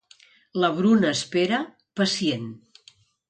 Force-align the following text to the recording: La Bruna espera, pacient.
La 0.63 0.69
Bruna 0.77 1.11
espera, 1.17 1.59
pacient. 2.01 2.49